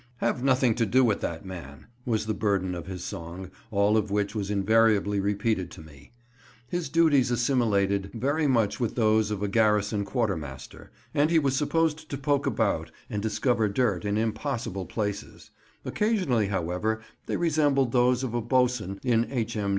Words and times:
"Have 0.17 0.43
nothing 0.43 0.73
to 0.73 0.85
do 0.87 1.05
with 1.05 1.21
that 1.21 1.45
man" 1.45 1.85
was 2.07 2.25
the 2.25 2.33
burthen 2.33 2.73
of 2.73 2.87
his 2.87 3.03
song, 3.03 3.51
all 3.69 3.95
of 3.97 4.09
which 4.09 4.33
was 4.33 4.49
invariably 4.49 5.19
repeated 5.19 5.69
to 5.69 5.81
me. 5.83 6.09
His 6.67 6.89
duties 6.89 7.29
assimilated 7.29 8.09
very 8.15 8.47
much 8.47 8.79
with 8.79 8.95
those 8.95 9.29
of 9.29 9.43
a 9.43 9.47
garrison 9.47 10.03
Quarter 10.03 10.37
master, 10.37 10.89
and 11.13 11.29
he 11.29 11.37
was 11.37 11.55
supposed 11.55 12.09
to 12.09 12.17
poke 12.17 12.47
about 12.47 12.89
and 13.11 13.21
discover 13.21 13.67
dirt 13.69 14.03
in 14.03 14.17
impossible 14.17 14.87
places; 14.87 15.51
occasionally, 15.85 16.47
however, 16.47 17.01
they 17.27 17.37
resembled 17.37 17.91
those 17.91 18.23
of 18.23 18.33
a 18.33 18.41
boatswain 18.41 18.99
in 19.03 19.31
H.M. 19.31 19.69